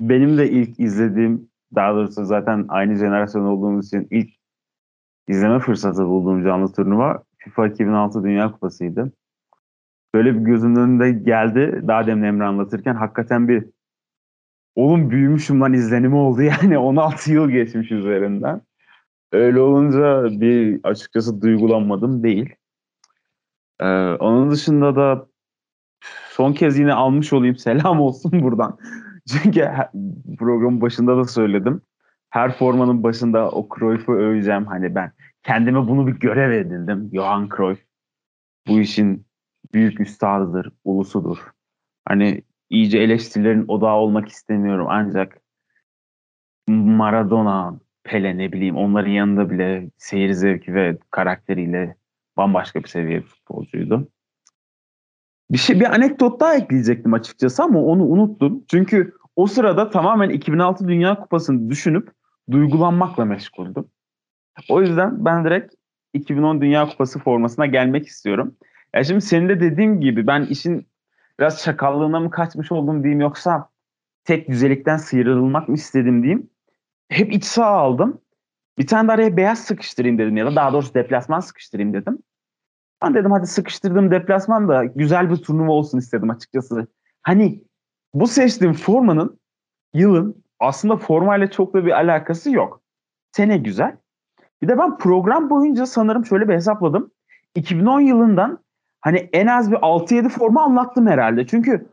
[0.00, 4.30] benim de ilk izlediğim daha doğrusu zaten aynı jenerasyon olduğumuz için ilk
[5.28, 9.12] izleme fırsatı bulduğum canlı turnuva FIFA 2006 Dünya Kupası'ydı.
[10.14, 11.82] Böyle bir gözümün önünde geldi.
[11.88, 13.64] Daha demin Emre anlatırken hakikaten bir
[14.74, 18.60] oğlum büyümüşüm lan izlenimi oldu yani 16 yıl geçmiş üzerinden.
[19.32, 22.54] Öyle olunca bir açıkçası duygulanmadım değil.
[23.80, 23.86] Ee,
[24.20, 25.26] onun dışında da
[26.30, 27.56] son kez yine almış olayım.
[27.58, 28.78] Selam olsun buradan.
[29.28, 29.68] Çünkü
[30.38, 31.82] programın başında da söyledim.
[32.30, 34.66] Her formanın başında o Cruyff'u öveceğim.
[34.66, 37.10] Hani ben kendime bunu bir görev edindim.
[37.12, 37.80] Johan Cruyff
[38.66, 39.26] bu işin
[39.74, 41.38] büyük üstadıdır, ulusudur.
[42.04, 45.40] Hani iyice eleştirilerin odağı olmak istemiyorum ancak
[46.68, 51.96] Maradona, Pele ne bileyim onların yanında bile seyir zevki ve karakteriyle
[52.36, 54.08] bambaşka bir seviye bir futbolcuydu.
[55.50, 58.64] Bir şey bir anekdot daha ekleyecektim açıkçası ama onu unuttum.
[58.70, 62.12] Çünkü o sırada tamamen 2006 Dünya Kupası'nı düşünüp
[62.50, 63.84] duygulanmakla meşguldüm.
[64.68, 65.74] O yüzden ben direkt
[66.12, 68.56] 2010 Dünya Kupası formasına gelmek istiyorum.
[68.94, 70.86] Ya şimdi senin de dediğim gibi ben işin
[71.40, 73.68] biraz çakallığına mı kaçmış oldum diyeyim yoksa
[74.24, 76.50] tek düzelikten sıyrılmak mı istedim diyeyim.
[77.08, 78.20] Hep iç sağ aldım.
[78.78, 82.18] Bir tane de araya beyaz sıkıştırayım dedim ya da daha doğrusu deplasman sıkıştırayım dedim.
[83.02, 86.86] Ben dedim hadi sıkıştırdığım deplasman da güzel bir turnuva olsun istedim açıkçası.
[87.22, 87.64] Hani
[88.14, 89.40] bu seçtiğim formanın
[89.94, 92.82] yılın aslında formayla çok da bir alakası yok.
[93.32, 93.96] Sene güzel.
[94.62, 97.10] Bir de ben program boyunca sanırım şöyle bir hesapladım.
[97.54, 98.58] 2010 yılından
[99.00, 101.46] hani en az bir 6-7 forma anlattım herhalde.
[101.46, 101.86] Çünkü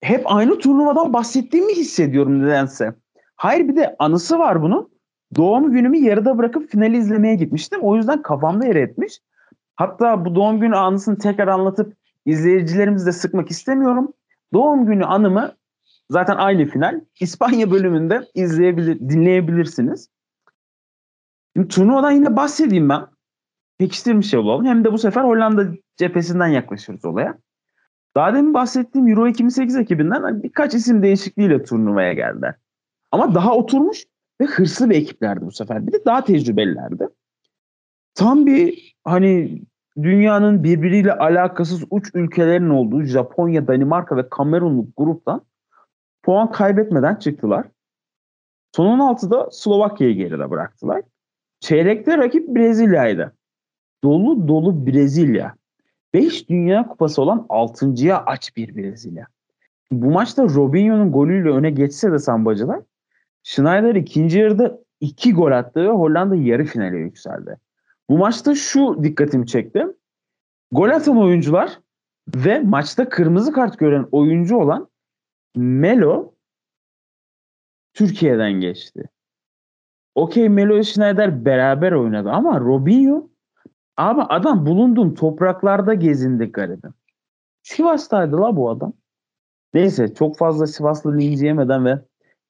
[0.00, 2.94] hep aynı turnuvadan bahsettiğimi hissediyorum nedense.
[3.36, 4.93] Hayır bir de anısı var bunun.
[5.36, 7.80] Doğum günümü yarıda bırakıp finali izlemeye gitmiştim.
[7.82, 9.20] O yüzden kafamda yer etmiş.
[9.76, 14.12] Hatta bu doğum günü anısını tekrar anlatıp izleyicilerimizi de sıkmak istemiyorum.
[14.52, 15.54] Doğum günü anımı
[16.10, 17.00] zaten aynı final.
[17.20, 20.08] İspanya bölümünde izleyebilir, dinleyebilirsiniz.
[21.56, 23.06] Şimdi turnuvadan yine bahsedeyim ben.
[23.78, 24.66] Pekiştirmiş olalım.
[24.66, 25.66] Hem de bu sefer Hollanda
[25.96, 27.38] cephesinden yaklaşırız olaya.
[28.16, 32.54] Daha demin bahsettiğim Euro 2008 ekibinden birkaç isim değişikliğiyle turnuvaya geldiler.
[33.12, 34.04] Ama daha oturmuş
[34.40, 35.86] ve hırslı bir ekiplerdi bu sefer.
[35.86, 37.08] Bir de daha tecrübelilerdi.
[38.14, 39.62] Tam bir hani
[40.02, 45.42] dünyanın birbiriyle alakasız uç ülkelerin olduğu Japonya, Danimarka ve Kamerunluk gruptan
[46.22, 47.66] puan kaybetmeden çıktılar.
[48.76, 51.02] Son 16'da Slovakya'yı geride bıraktılar.
[51.60, 53.34] Çeyrekte rakip Brezilya'ydı.
[54.04, 55.54] Dolu dolu Brezilya.
[56.14, 59.26] 5 Dünya Kupası olan 6.ya aç bir Brezilya.
[59.90, 62.80] Bu maçta Robinho'nun golüyle öne geçse de sambacılar
[63.44, 67.56] Schneider ikinci yarıda 2 gol attı ve Hollanda yarı finale yükseldi.
[68.08, 69.86] Bu maçta şu dikkatimi çekti.
[70.72, 71.80] Gol atan oyuncular
[72.34, 74.88] ve maçta kırmızı kart gören oyuncu olan
[75.56, 76.34] Melo
[77.94, 79.04] Türkiye'den geçti.
[80.14, 83.28] Okey Melo Schneider beraber oynadı ama Robinho
[83.96, 86.94] abi adam bulunduğum topraklarda gezindi garibim.
[87.62, 88.92] Sivas'taydı la bu adam.
[89.74, 91.68] Neyse çok fazla Sivaslı linci ve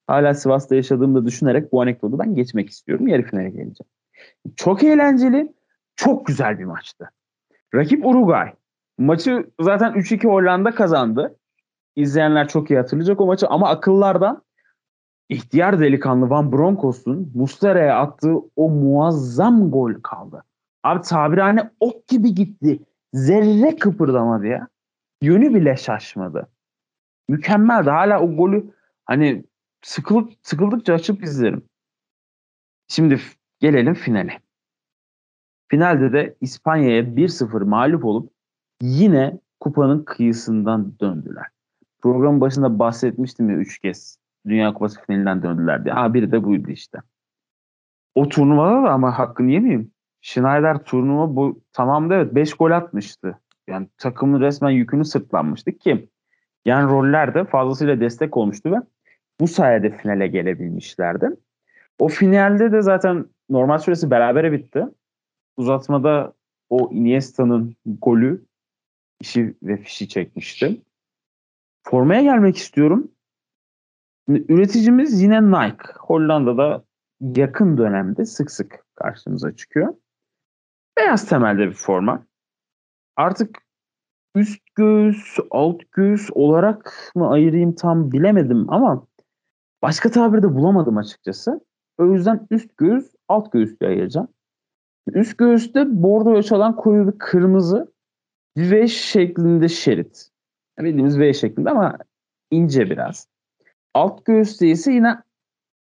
[0.06, 3.08] hala Sivas'ta yaşadığımı da düşünerek bu anekdotu ben geçmek istiyorum.
[3.08, 3.90] Yarı finale geleceğim.
[4.56, 5.52] Çok eğlenceli,
[5.96, 7.10] çok güzel bir maçtı.
[7.74, 8.52] Rakip Uruguay.
[8.98, 11.36] Maçı zaten 3-2 Hollanda kazandı.
[11.96, 14.42] İzleyenler çok iyi hatırlayacak o maçı ama akıllardan
[15.28, 20.44] ihtiyar delikanlı Van Bronckhorst'un Muslera'ya attığı o muazzam gol kaldı.
[20.82, 22.80] Abi tabirhane ok gibi gitti.
[23.12, 24.68] Zerre kıpırdamadı ya.
[25.22, 26.48] Yönü bile şaşmadı.
[27.28, 27.90] Mükemmeldi.
[27.90, 28.64] Hala o golü
[29.04, 29.44] hani
[29.84, 31.62] sıkılıp sıkıldıkça açıp izlerim.
[32.88, 33.20] Şimdi
[33.60, 34.40] gelelim finale.
[35.68, 38.32] Finalde de İspanya'ya 1-0 mağlup olup
[38.82, 41.46] yine kupanın kıyısından döndüler.
[42.02, 44.18] Programın başında bahsetmiştim ya 3 kez.
[44.46, 45.94] Dünya Kupası finalinden döndüler diye.
[45.94, 46.98] Ha biri de buydu işte.
[48.14, 49.90] O turnuvada da ama hakkını yemeyeyim.
[50.20, 53.38] Schneider turnuva bu tamamda evet 5 gol atmıştı.
[53.66, 56.08] Yani takımın resmen yükünü sırtlanmıştı ki
[56.64, 58.76] yani rollerde fazlasıyla destek olmuştu ve
[59.44, 61.30] bu sayede finale gelebilmişlerdi.
[61.98, 64.84] O finalde de zaten normal süresi berabere bitti.
[65.56, 66.32] Uzatmada
[66.70, 68.44] o Iniesta'nın golü
[69.20, 70.82] işi ve fişi çekmişti.
[71.82, 73.12] Formaya gelmek istiyorum.
[74.28, 75.92] Üreticimiz yine Nike.
[75.98, 76.84] Hollanda'da
[77.20, 79.94] yakın dönemde sık sık karşımıza çıkıyor.
[80.98, 82.26] Beyaz temelde bir forma.
[83.16, 83.58] Artık
[84.34, 89.06] üst göğüs, alt göğüs olarak mı ayırayım tam bilemedim ama
[89.84, 91.60] başka tabir de bulamadım açıkçası.
[91.98, 94.28] O yüzden üst göğüs, alt göğüs ayıracağım.
[95.12, 97.92] Üst göğüste bordoya çalan koyu bir kırmızı
[98.56, 100.28] V şeklinde şerit.
[100.78, 101.98] Bildiğimiz V şeklinde ama
[102.50, 103.28] ince biraz.
[103.94, 105.16] Alt göğüste ise yine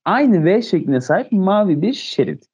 [0.06, 2.48] aynı V şekline sahip mavi bir şerit.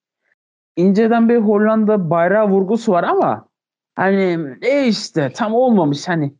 [0.76, 3.48] İnceden bir Hollanda bayrağı vurgusu var ama
[3.96, 6.34] hani e işte tam olmamış hani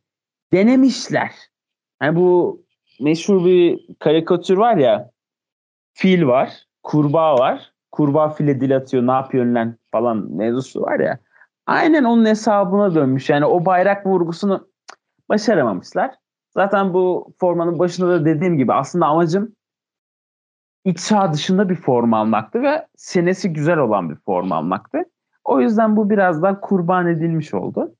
[0.52, 1.32] denemişler.
[1.98, 2.61] Hani bu
[3.00, 5.10] meşhur bir karikatür var ya
[5.92, 7.72] fil var, kurbağa var.
[7.92, 11.18] Kurbağa file dil atıyor ne yapıyor lan falan mevzusu var ya.
[11.66, 13.30] Aynen onun hesabına dönmüş.
[13.30, 14.68] Yani o bayrak vurgusunu
[15.28, 16.14] başaramamışlar.
[16.50, 19.54] Zaten bu formanın başında da dediğim gibi aslında amacım
[20.84, 25.04] iç saha dışında bir forma almaktı ve senesi güzel olan bir forma almaktı.
[25.44, 27.94] O yüzden bu biraz daha kurban edilmiş oldu.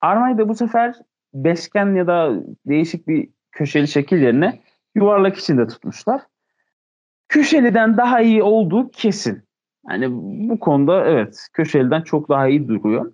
[0.00, 0.94] Armayı da bu sefer
[1.34, 2.32] beşgen ya da
[2.66, 4.60] değişik bir köşeli şekil yerine
[4.94, 6.22] yuvarlak içinde tutmuşlar.
[7.28, 9.42] Köşeliden daha iyi olduğu kesin.
[9.88, 10.06] Yani
[10.50, 13.12] bu konuda evet köşeliden çok daha iyi duruyor.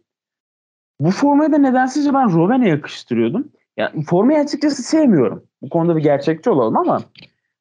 [1.00, 3.52] Bu formayı da nedensizce ben Roven'e yakıştırıyordum.
[3.76, 5.44] Yani formayı açıkçası sevmiyorum.
[5.62, 7.02] Bu konuda bir gerçekçi olalım ama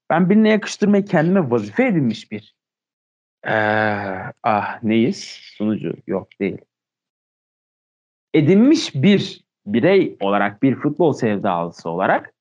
[0.09, 2.55] ben birine yakıştırmayı kendime vazife edinmiş bir
[3.47, 3.51] ee,
[4.43, 5.17] ah neyiz?
[5.57, 6.57] Sunucu yok değil.
[8.33, 12.33] Edinmiş bir birey olarak bir futbol sevdalısı olarak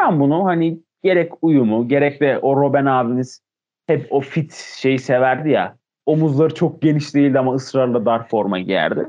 [0.00, 3.42] ben bunu hani gerek uyumu gerek de o Robben abimiz
[3.86, 9.06] hep o fit şeyi severdi ya omuzları çok geniş değildi ama ısrarla dar forma giyerdi.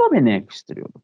[0.00, 1.02] O beni yakıştırıyordu.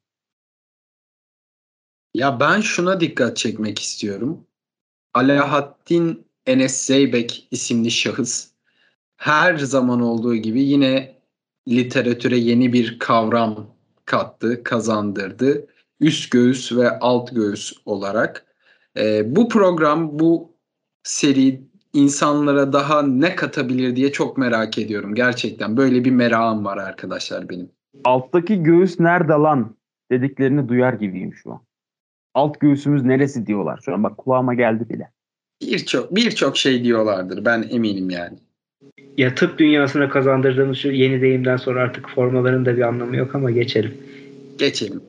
[2.14, 4.46] Ya ben şuna dikkat çekmek istiyorum.
[5.14, 8.50] Alaaddin Enes Zeybek isimli şahıs
[9.16, 11.16] her zaman olduğu gibi yine
[11.68, 13.66] literatüre yeni bir kavram
[14.04, 15.66] kattı, kazandırdı.
[16.00, 18.49] Üst göğüs ve alt göğüs olarak.
[18.98, 20.56] Ee, bu program, bu
[21.02, 21.60] seri
[21.92, 25.14] insanlara daha ne katabilir diye çok merak ediyorum.
[25.14, 27.70] Gerçekten böyle bir merakım var arkadaşlar benim.
[28.04, 29.76] Alttaki göğüs nerede lan
[30.10, 31.60] dediklerini duyar gibiyim şu an.
[32.34, 34.04] Alt göğsümüz neresi diyorlar şu an.
[34.04, 35.10] Bak kulağıma geldi bile.
[35.62, 38.38] Birçok birçok şey diyorlardır ben eminim yani.
[39.16, 43.50] Ya tıp dünyasına kazandırdığımız şu yeni deyimden sonra artık formaların da bir anlamı yok ama
[43.50, 43.94] geçelim.
[44.58, 45.02] Geçelim.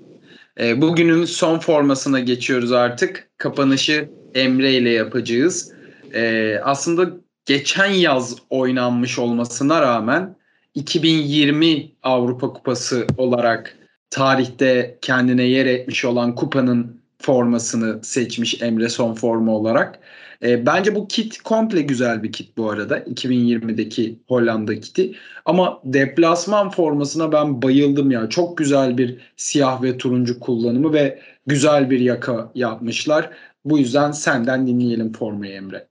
[0.59, 3.29] E, bugünün son formasına geçiyoruz artık.
[3.37, 5.71] Kapanışı Emre ile yapacağız.
[6.13, 7.11] E, aslında
[7.45, 10.35] geçen yaz oynanmış olmasına rağmen
[10.75, 13.77] 2020 Avrupa Kupası olarak
[14.09, 19.99] tarihte kendine yer etmiş olan kupanın formasını seçmiş Emre son forma olarak.
[20.43, 22.99] E, bence bu kit komple güzel bir kit bu arada.
[22.99, 25.12] 2020'deki Hollanda kiti.
[25.45, 28.30] Ama deplasman formasına ben bayıldım ya.
[28.30, 33.30] Çok güzel bir siyah ve turuncu kullanımı ve güzel bir yaka yapmışlar.
[33.65, 35.88] Bu yüzden senden dinleyelim formayı Emre.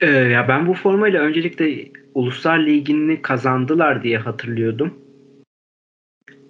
[0.00, 4.94] Ee, ya ben bu formayla öncelikle Uluslar Ligi'ni kazandılar diye hatırlıyordum.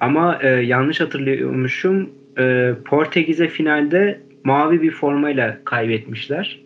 [0.00, 2.10] Ama e, yanlış hatırlıyormuşum.
[2.38, 6.64] E, Portekiz'e finalde mavi bir formayla kaybetmişler.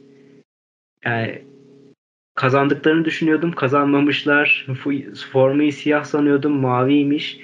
[1.05, 1.43] Yani
[2.35, 3.53] kazandıklarını düşünüyordum.
[3.53, 4.67] Kazanmamışlar.
[5.33, 6.53] Formayı siyah sanıyordum.
[6.53, 7.41] Maviymiş.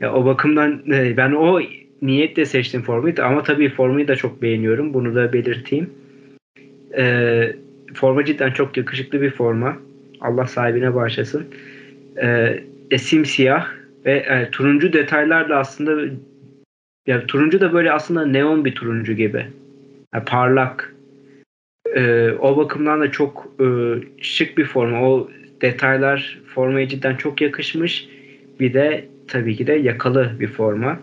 [0.00, 1.60] Ya o bakımdan e, ben o
[2.02, 4.94] niyetle seçtim formayı ama tabii formayı da çok beğeniyorum.
[4.94, 5.90] Bunu da belirteyim.
[6.96, 7.56] E,
[7.94, 9.76] forma cidden çok yakışıklı bir forma.
[10.20, 11.46] Allah sahibine bağışlasın.
[12.16, 12.60] E,
[12.90, 13.66] e, simsiyah
[14.06, 16.14] ve e, turuncu detaylarla aslında
[17.06, 19.46] ya turuncu da böyle aslında neon bir turuncu gibi.
[20.14, 20.94] Yani parlak.
[21.96, 23.64] E, o bakımdan da çok e,
[24.20, 25.08] şık bir forma.
[25.08, 28.08] O detaylar formaya cidden çok yakışmış.
[28.60, 31.00] Bir de tabii ki de yakalı bir forma.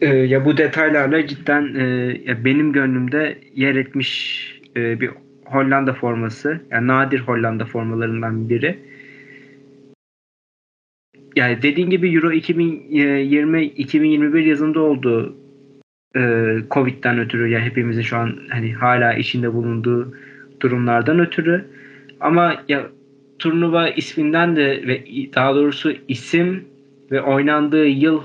[0.00, 1.84] E, ya bu detaylarla cidden e,
[2.24, 4.42] ya benim gönlümde yer etmiş
[4.76, 5.10] e, bir
[5.44, 6.60] Hollanda forması.
[6.70, 8.78] Yani nadir Hollanda formalarından biri.
[11.36, 15.36] Yani dediğin gibi Euro 2020-2021 yazında oldu
[16.16, 20.14] e, Covid'den ötürü yani hepimizin şu an hani hala içinde bulunduğu
[20.60, 21.64] durumlardan ötürü.
[22.20, 22.86] Ama ya
[23.38, 26.64] turnuva isminden de ve daha doğrusu isim
[27.10, 28.22] ve oynandığı yıl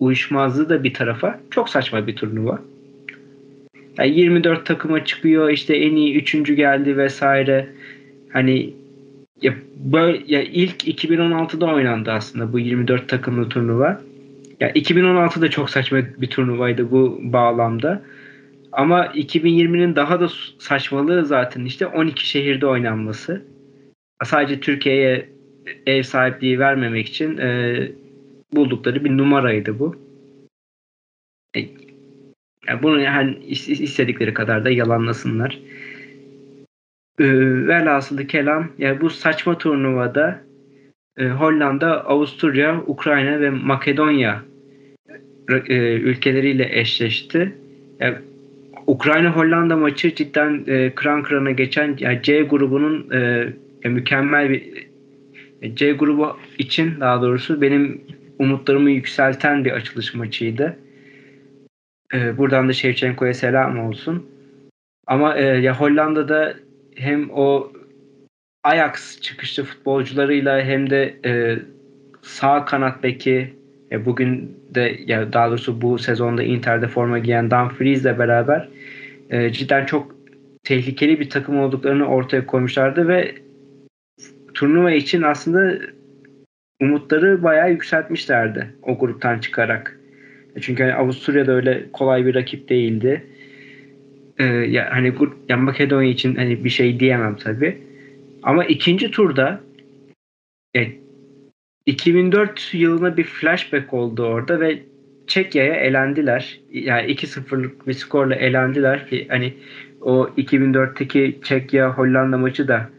[0.00, 2.62] uyuşmazlığı da bir tarafa çok saçma bir turnuva.
[3.98, 7.68] Yani 24 takıma çıkıyor işte en iyi üçüncü geldi vesaire.
[8.32, 8.74] Hani
[9.42, 14.00] ya böyle ya ilk 2016'da oynandı aslında bu 24 takımlı turnuva.
[14.60, 18.02] Ya 2016'da çok saçma bir turnuvaydı bu bağlamda.
[18.72, 23.42] Ama 2020'nin daha da saçmalığı zaten işte 12 şehirde oynanması.
[24.24, 25.28] Sadece Türkiye'ye
[25.86, 27.88] ev sahipliği vermemek için e,
[28.52, 29.96] buldukları bir numaraydı bu.
[31.56, 31.60] E,
[32.68, 35.58] yani bunu yani istedikleri kadar da yalanlasınlar.
[37.18, 37.24] E,
[37.66, 40.42] velhasılı kelam yani bu saçma turnuvada
[41.16, 44.49] e, Hollanda, Avusturya, Ukrayna ve Makedonya
[45.56, 47.52] e, ülkeleriyle eşleşti.
[48.00, 48.16] Yani
[48.86, 53.48] Ukrayna Hollanda maçı cidden e, kran kırana geçen yani C grubunun e,
[53.88, 54.86] mükemmel bir
[55.62, 58.00] e, C grubu için daha doğrusu benim
[58.38, 60.76] umutlarımı yükselten bir açılış maçıydı.
[62.14, 64.26] E, buradan da Şevçenko'ya selam olsun.
[65.06, 66.54] Ama e, ya Hollanda'da
[66.96, 67.72] hem o
[68.62, 71.58] Ajax çıkışlı futbolcularıyla hem de e,
[72.22, 73.59] sağ kanat beki
[73.90, 78.68] e, bugün de ya daha doğrusu bu sezonda Inter'de forma giyen Dumfries'le beraber
[79.30, 80.16] e, cidden çok
[80.64, 83.34] tehlikeli bir takım olduklarını ortaya koymuşlardı ve
[84.54, 85.78] turnuva için aslında
[86.80, 90.00] umutları bayağı yükseltmişlerdi o gruptan çıkarak.
[90.56, 93.26] E, çünkü hani Avusturya'da öyle kolay bir rakip değildi.
[94.38, 95.14] Ee, ya hani
[95.48, 97.78] ya Makedonya için hani bir şey diyemem tabi.
[98.42, 99.60] Ama ikinci turda
[100.76, 100.86] e,
[101.90, 104.82] 2004 yılına bir flashback oldu orada ve
[105.26, 106.60] Çekya'ya elendiler.
[106.72, 109.54] Yani 2-0'lık bir skorla elendiler ki hani
[110.00, 112.90] o 2004'teki Çekya Hollanda maçı da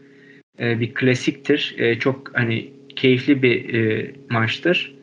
[0.60, 1.74] e, bir klasiktir.
[1.78, 4.94] E, çok hani keyifli bir e, maçtır.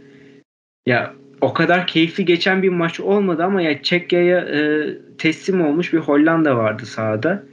[0.85, 4.87] Ya o kadar keyifli geçen bir maç olmadı ama ya Çekya'ya e,
[5.17, 7.43] teslim olmuş bir Hollanda vardı sahada.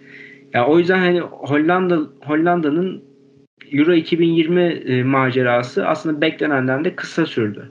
[0.54, 3.04] Ya o yüzden hani Hollanda Hollanda'nın
[3.72, 7.70] Euro 2020 e, macerası aslında beklenenden de kısa sürdü.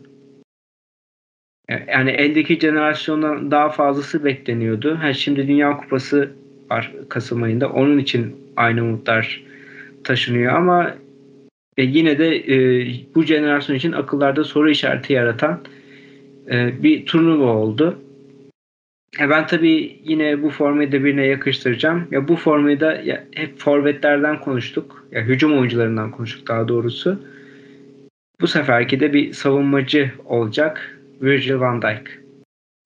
[1.70, 4.98] Yani eldeki jenerasyondan daha fazlası bekleniyordu.
[5.02, 6.32] Ha, şimdi Dünya Kupası
[6.70, 7.70] var Kasım ayında.
[7.70, 9.43] Onun için aynı umutlar
[10.04, 10.96] taşınıyor ama
[11.78, 15.62] e, yine de e, bu jenerasyon için akıllarda soru işareti yaratan
[16.52, 18.00] e, bir turnuva oldu.
[19.20, 22.07] E, ben tabii yine bu formayı da birine yakıştıracağım.
[22.11, 25.07] Ya bu formayı da ya, hep forvetlerden konuştuk.
[25.11, 27.20] Ya hücum oyuncularından konuştuk daha doğrusu.
[28.41, 30.99] Bu seferki de bir savunmacı olacak.
[31.22, 32.20] Virgil van Dijk.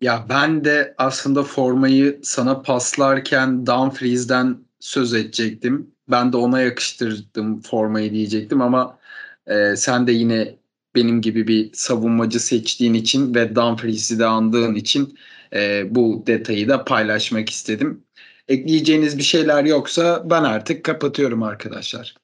[0.01, 5.87] Ya ben de aslında formayı sana paslarken Dumfries'den söz edecektim.
[6.11, 8.99] Ben de ona yakıştırdım formayı diyecektim ama
[9.47, 10.55] e, sen de yine
[10.95, 15.17] benim gibi bir savunmacı seçtiğin için ve Dumfries'i de andığın için
[15.53, 18.03] e, bu detayı da paylaşmak istedim.
[18.47, 22.15] Ekleyeceğiniz bir şeyler yoksa ben artık kapatıyorum arkadaşlar.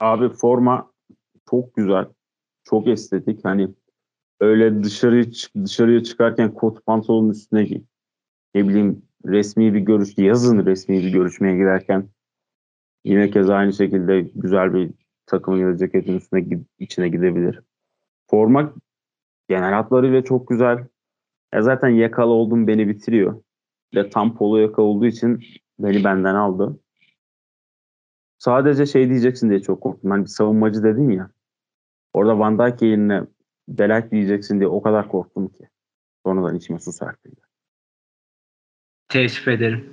[0.00, 0.92] Abi forma
[1.50, 2.06] çok güzel.
[2.64, 3.44] Çok estetik.
[3.44, 3.68] Hani
[4.40, 5.24] öyle dışarıya
[5.64, 7.68] dışarıya çıkarken kot pantolonun üstüne
[8.54, 12.08] ne bileyim resmi bir görüş yazın resmi bir görüşmeye giderken
[13.04, 14.90] yine kez aynı şekilde güzel bir
[15.26, 17.60] takımın ya da ceketin üstüne içine gidebilir.
[18.30, 18.74] Forma
[19.48, 20.86] genel hatlarıyla çok güzel.
[21.54, 23.42] Ya zaten yakalı oldum beni bitiriyor.
[23.94, 25.44] Ve tam polo yaka olduğu için
[25.78, 26.80] beni benden aldı.
[28.38, 30.10] Sadece şey diyeceksin diye çok korktum.
[30.10, 31.30] Hani bir savunmacı dedin ya.
[32.12, 33.22] Orada Van Dijk yerine
[33.68, 35.68] Belak diyeceksin diye o kadar korktum ki.
[36.26, 37.40] Sonradan içime su serpildi.
[39.08, 39.90] Teessüf ederim.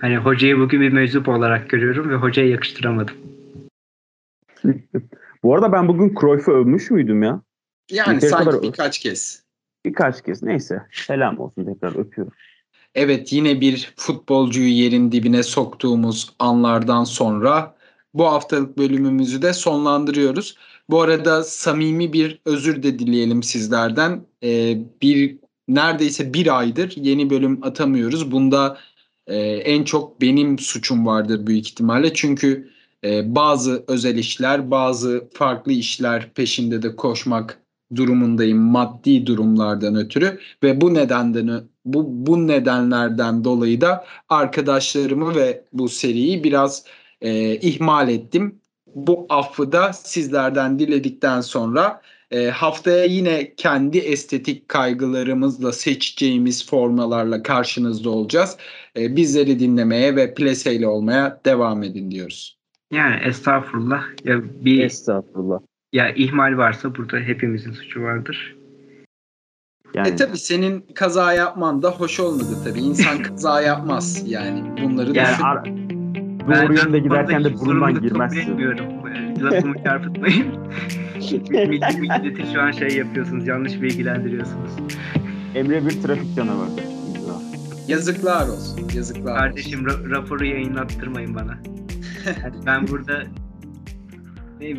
[0.00, 3.16] Hani hocayı bugün bir meczup olarak görüyorum ve hocaya yakıştıramadım.
[5.42, 7.42] Bu arada ben bugün Cruyff'u övmüş müydüm ya?
[7.90, 8.62] Yani bir sanki kadar...
[8.62, 9.43] birkaç kez.
[9.84, 10.42] Birkaç kez.
[10.42, 10.82] Neyse.
[10.92, 12.34] Selam olsun tekrar öpüyorum.
[12.94, 17.76] Evet yine bir futbolcuyu yerin dibine soktuğumuz anlardan sonra
[18.14, 20.56] bu haftalık bölümümüzü de sonlandırıyoruz.
[20.90, 24.26] Bu arada samimi bir özür de dileyelim sizlerden.
[24.42, 28.32] Ee, bir neredeyse bir aydır yeni bölüm atamıyoruz.
[28.32, 28.78] Bunda
[29.26, 32.14] e, en çok benim suçum vardır büyük ihtimalle.
[32.14, 32.70] Çünkü
[33.04, 37.63] e, bazı özel işler, bazı farklı işler peşinde de koşmak
[37.96, 45.88] durumundayım maddi durumlardan ötürü ve bu nedenden bu bu nedenlerden dolayı da arkadaşlarımı ve bu
[45.88, 46.84] seriyi biraz
[47.20, 48.60] e, ihmal ettim.
[48.94, 58.10] Bu affı da sizlerden diledikten sonra e, haftaya yine kendi estetik kaygılarımızla seçeceğimiz formalarla karşınızda
[58.10, 58.56] olacağız.
[58.96, 62.58] E, bizleri dinlemeye ve pleseyle olmaya devam edin diyoruz.
[62.92, 64.02] Yani estağfurullah.
[64.24, 65.60] Ya bir estağfurullah.
[65.94, 68.56] Ya ihmal varsa burada hepimizin suçu vardır.
[69.94, 70.08] Yani...
[70.08, 72.80] E tabi senin kaza yapman da hoş olmadı tabi.
[72.80, 74.82] İnsan kaza yapmaz yani.
[74.82, 75.42] Bunları yani düşün.
[75.42, 75.64] Ar-
[76.64, 78.38] Doğru yönde giderken de burundan girmezsin.
[78.38, 78.86] Etmiyorum.
[79.42, 80.46] Lafımı çarpıtmayın.
[81.50, 83.46] milli milleti şu an şey yapıyorsunuz.
[83.46, 84.70] Yanlış bilgilendiriyorsunuz.
[85.54, 86.70] Emre bir trafik canavarı.
[87.88, 88.88] Yazıklar olsun.
[88.94, 89.98] Yazıklar Kardeşim olsun.
[89.98, 91.58] Ra- raporu yayınlattırmayın bana.
[92.66, 93.22] ben burada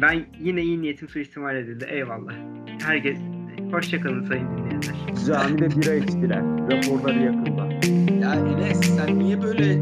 [0.01, 1.85] ben yine iyi niyetim suistimal edildi.
[1.89, 2.33] Eyvallah.
[2.85, 3.17] Herkes
[3.71, 4.95] hoşçakalın sayın dinleyenler.
[5.27, 6.41] Camide bira içtiler.
[6.41, 7.65] Raporları yakında.
[8.21, 9.79] Ya Enes sen niye böyle